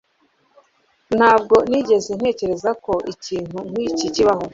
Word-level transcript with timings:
Ntabwo 1.17 1.55
nigeze 1.69 2.11
ntekereza 2.19 2.69
ko 2.85 2.93
ikintu 3.13 3.57
nkiki 3.71 4.05
kibaho. 4.15 4.45